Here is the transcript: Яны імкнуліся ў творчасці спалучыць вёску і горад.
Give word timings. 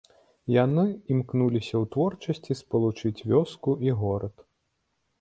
Яны 0.53 0.85
імкнуліся 1.15 1.75
ў 1.83 1.91
творчасці 1.97 2.59
спалучыць 2.65 3.17
вёску 3.31 3.79
і 3.89 3.99
горад. 4.05 4.35